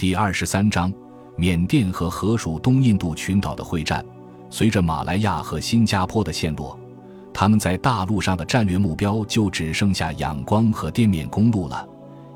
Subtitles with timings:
[0.00, 0.90] 第二十三章：
[1.36, 4.02] 缅甸和河属东印度群岛的会战。
[4.48, 6.80] 随着马来亚和新加坡的陷落，
[7.34, 11.86] 他们在大陆上的战略目标就只剩下仰光和滇缅公路了。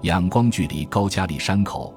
[0.03, 1.95] 仰光距离高加里山口，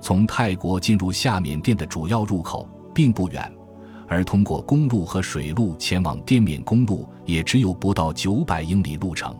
[0.00, 3.52] 从泰国进入下缅甸的主要入口并不远，
[4.08, 9.36] 而通过公路和水路前往滇缅公路也只有不到九百英里路程。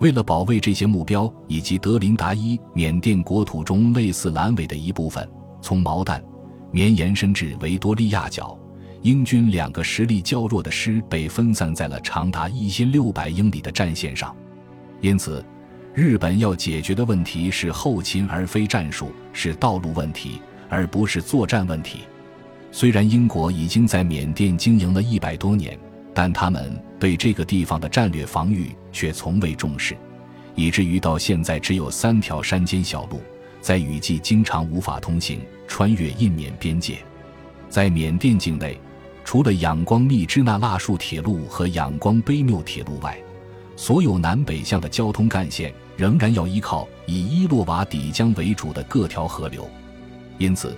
[0.00, 5.28] 为了保卫这些目标以及德林达伊缅甸国土中类似阑尾的一部分，
[5.60, 6.22] 从毛旦
[6.70, 8.58] 绵延伸至维多利亚角。
[9.02, 14.34] 英军两个实力较弱的师被分散在了长达一千六百英里的战线上，
[15.00, 15.44] 因此，
[15.94, 22.00] 日本要解决的问题是后勤而非战术，是道路问题而不是作战问题。
[22.72, 25.78] 虽然英国已经在缅甸经营了一百多年，
[26.14, 29.96] 但他们对这个地方的战略防御却从未重视，
[30.54, 33.20] 以至于到现在只有三条山间小路，
[33.60, 36.98] 在雨季经常无法通行，穿越印缅边界，
[37.70, 38.78] 在缅甸境内。
[39.22, 43.16] 除了仰光密支那腊树铁路和仰光卑缪铁路外，
[43.76, 49.70] 所有南北向的交通干线仍然要依靠以伊洛瓦底江为主的各条河流。
[50.36, 50.76] 因此，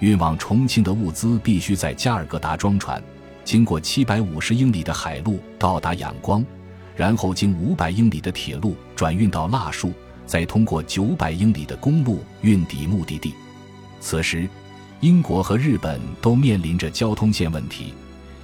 [0.00, 3.00] 运往重庆的物资必须在加尔各答装船，
[3.44, 6.44] 经过七百五十英里的海路到达仰光，
[6.96, 9.92] 然后经五百英里的铁路转运到腊树，
[10.26, 13.34] 再通过九百英里的公路运抵目的地。
[14.00, 14.48] 此时。
[15.00, 17.92] 英国和日本都面临着交通线问题，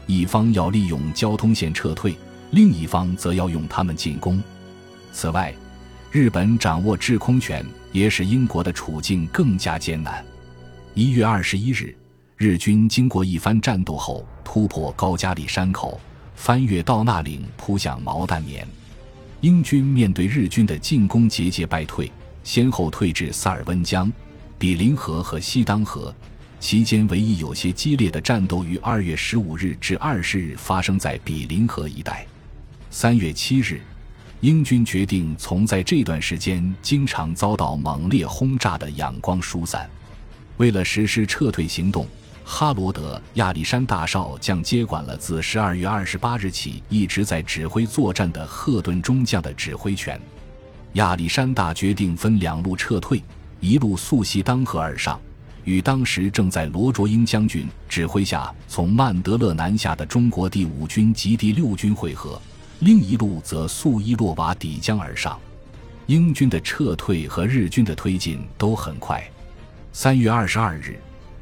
[0.09, 2.17] 一方要利用交通线撤退，
[2.51, 4.43] 另一方则要用它们进攻。
[5.13, 5.55] 此外，
[6.11, 10.21] 日本掌握制空权也使英国的处境更加艰难。
[10.95, 11.97] 一月二十一日，
[12.41, 16.01] 日军经过一番战斗后，突破高加里山口，
[16.37, 18.65] 翻越道纳岭，扑向毛旦棉。
[19.41, 22.09] 英军面对日军的进攻，节节败退，
[22.45, 24.11] 先后退至萨尔温江、
[24.57, 26.15] 比林河和西当河。
[26.61, 32.25] 期间，唯一有些激烈的战斗于二月十五日至二十日发生在比林河一带。
[32.89, 33.81] 三月七日，
[34.43, 39.91] 英军决定从在这段时间经常遭到猛烈轰炸的仰光疏散。
[40.59, 42.07] 为了实施撤退行动，
[42.51, 50.19] 哈罗德·亚历山大少将接管了自十二月二十八日起一直在指挥作战的赫顿中将的指挥权。
[50.95, 53.23] 亚历山大决定分两路撤退，
[53.61, 55.21] 一路溯西当河而上。
[55.65, 62.41] 与当时正在罗卓英将军指挥下从曼德勒南下的中国第五军及第六军会合，
[62.79, 65.39] 另一路则溯伊洛瓦底江而上。
[66.07, 69.23] 英军的撤退和日军的推进都很快。
[69.93, 70.99] 三月二十二日，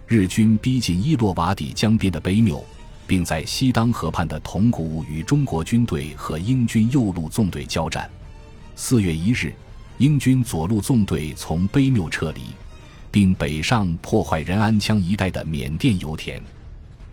[0.08, 2.64] 日军逼近伊洛瓦底江边的卑缪，
[3.06, 8.08] 并在西当河畔的铜鼓与中国军队和英军右路纵队交战。
[8.76, 9.52] 四月一日，
[9.98, 12.42] 英军左路纵队从卑缪撤离。
[13.10, 16.38] 并北上破坏仁安羌一带的缅甸油田。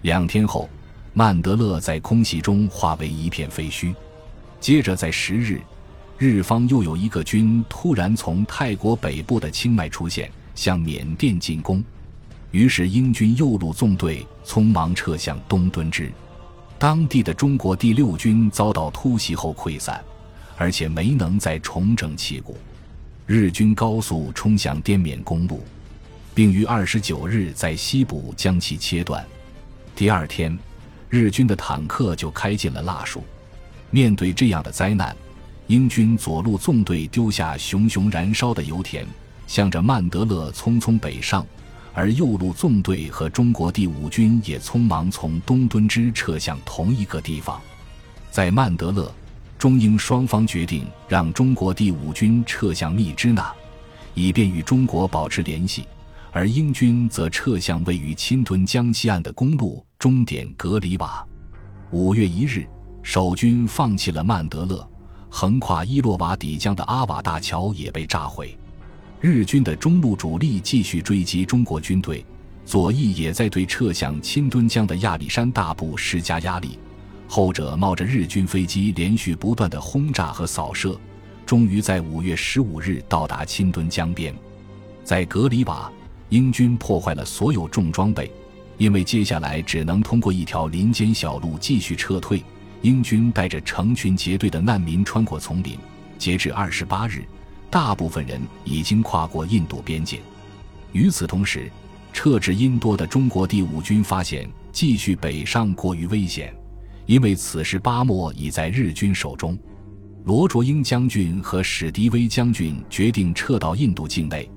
[0.02, 0.70] 两天后，
[1.14, 3.96] 曼德勒在空袭中化为一片废墟。
[4.60, 5.62] 接着，在十日，
[6.18, 11.82] 日方又有一个军突然从泰国北部的清迈出现，向缅甸进攻。
[12.54, 16.10] 于是，英军右路纵队匆忙撤向东敦之。
[16.80, 20.02] 当地的中国第六军遭到突袭后溃散，
[20.56, 22.58] 而且没能再重整旗鼓。
[23.26, 25.62] 日军高速冲向滇缅公路。
[26.36, 29.24] 并于二十九日在西部将其切断。
[29.96, 30.58] 第二天，
[31.10, 33.20] 日军的坦克就开进了腊戍。
[33.92, 35.16] 面对这样的灾难，
[35.68, 39.06] 英军左路纵队丢下熊熊燃烧的油田，
[39.46, 41.46] 向着曼德勒匆匆北上；
[41.94, 47.62] 而右路纵队和中国第五军也匆忙从东敦支撤向同一个地方。
[48.32, 49.14] 在曼德勒，
[49.60, 53.54] 中英双方决定让中国第五军撤向密支那，
[54.16, 55.86] 以便与中国保持联系。
[56.32, 61.24] 而英军则撤向位于钦屯江西岸的公路终点格里瓦。
[61.92, 62.68] 五月一日，
[63.04, 64.90] 守军放弃了曼德勒，
[65.30, 68.58] 横跨伊洛瓦底江的阿瓦大桥也被炸毁。
[69.26, 72.26] 日军的中路主力继续追击中国军队，
[72.66, 76.78] 左翼也在对撤向钦敦江的亚历山大部施加压力。
[77.26, 81.00] 后者冒着日军飞机连续不断的轰炸和扫射，
[81.46, 84.36] 终于在五月十五日到达钦敦江边，
[85.06, 85.90] 在格里瓦。
[86.28, 88.30] 英军破坏了所有重装备，
[88.78, 92.44] 因为接下来只能通过一条林间小路继续撤退。
[92.82, 95.78] 英军带着成群结队的难民穿过丛林。
[96.18, 97.24] 截至二十八日，
[97.74, 100.22] 大部分人已经跨过印度边境。
[100.92, 101.72] 与此同时，
[102.14, 106.54] 撤至印多的中国第五军发现继续北上过于危险，
[107.08, 109.58] 因为此时巴莫已在日军手中。
[110.26, 114.48] 罗卓英将军和史迪威将军决定撤到印度境内。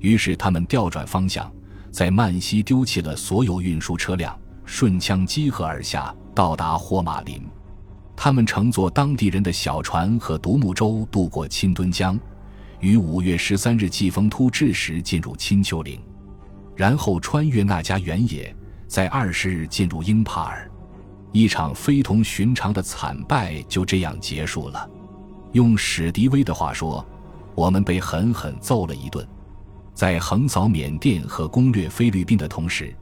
[0.00, 1.48] 于是他们调转方向，
[1.92, 7.40] 在曼西丢弃了所有运输车辆，顺枪击河而下，到达霍马林。
[8.16, 12.18] 他们乘坐当地人的小船和独木舟渡过钦敦江，
[12.80, 16.00] 于五月十三日季风突至时进入青丘陵，
[16.74, 18.54] 然后穿越那家原野，
[18.86, 20.70] 在二十日进入英帕尔。
[21.32, 24.88] 一场非同寻常的惨败就这样结束了。
[25.52, 27.04] 用史迪威的话说，
[27.54, 29.26] 我们被狠狠揍了一顿。
[29.94, 32.94] 在横扫缅甸和攻略菲律宾的同时，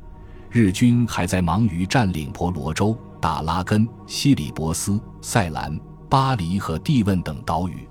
[0.50, 5.76] 日军还在忙于占领婆罗洲、大拉根、西里伯斯、塞兰、
[6.09, 7.88] 巴黎和蒂汶等岛屿。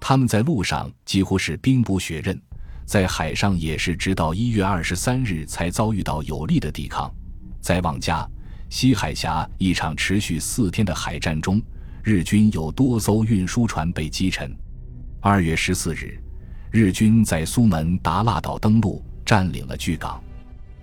[0.00, 2.40] 他们在路上几乎是兵不血刃，
[2.84, 7.08] 在海上也是直到一月二十三日才遭遇到有力的抵抗。
[7.60, 8.26] 在旺加
[8.70, 11.62] 西海峡一场持续四天的海战中。
[12.02, 14.50] 日军有多艘运输船被击沉。
[15.20, 16.18] 二月十四日，
[16.70, 20.18] 日军在苏门答腊岛登陆，占领了巨港。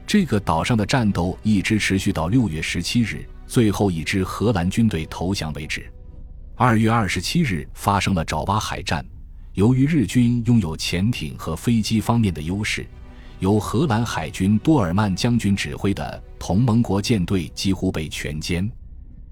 [0.06, 5.92] 这个岛上的战斗一直持续到六月十七日，最后一支荷兰军队投降为止。
[6.60, 9.06] 二月二十七日发生了爪哇海战。
[9.54, 12.84] 由于日军拥有潜艇和飞机方面的优势，
[13.38, 18.68] 由荷兰海军多尔曼将军指挥的同盟国舰队几乎被全歼。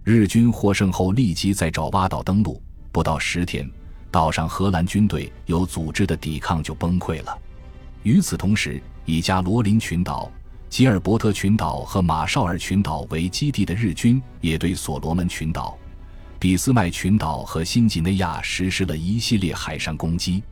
[0.04, 2.62] 日军获胜后，立即在爪哇岛登陆。
[2.92, 3.68] 不到十天，
[4.12, 7.36] 岛上荷兰军队有组织的抵抗就崩溃了。
[8.04, 10.32] 与此同时，以加罗林群岛、
[10.70, 15.76] 吉尔伯特群岛和马绍尔群岛为基地的日军，也对所罗门群岛、
[16.46, 20.44] 俾斯麦群岛和新几内亚实施了一系列海上攻击。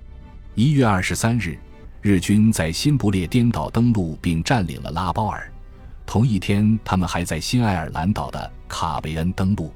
[0.55, 1.55] 一月二十三日，
[2.01, 5.53] 日军在新不列颠岛登陆并占领了拉包尔。
[6.03, 9.71] 同一天，他们还在新爱尔兰岛的卡维恩登陆。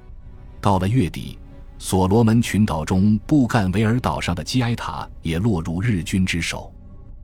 [0.60, 1.38] 到了月底，
[1.78, 6.74] 所罗门群岛中布干维尔岛上的基埃塔也落入日军之手。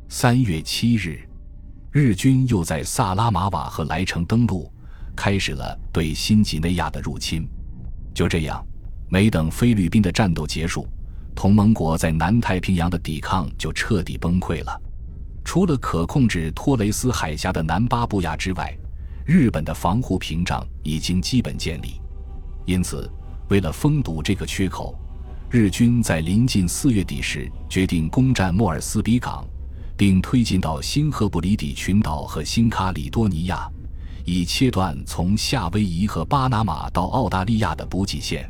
[0.07, 1.27] 三月七日，
[1.91, 4.71] 日军又在萨拉马瓦和莱城登陆，
[5.15, 7.49] 开始了对新几内亚的入侵。
[8.13, 8.63] 就这样，
[9.13, 10.87] 没等菲律宾的战斗结束，
[11.35, 14.81] 同盟国在南太平洋的抵抗就彻底崩溃了。
[15.45, 18.75] 除了可控制托雷斯海峡的南巴布亚之外，
[19.23, 22.01] 日本的防护屏障已经基本建立，
[22.65, 23.07] 因此，
[23.49, 24.97] 为了封堵这个缺口，
[25.47, 29.45] 日军在临近四月底时决定攻占莫尔斯比港，
[29.95, 33.69] 并推进到新赫布里底群岛和新卡里多尼亚，
[34.25, 38.49] 以切断从夏威夷和巴拿马到澳大利亚的补给线。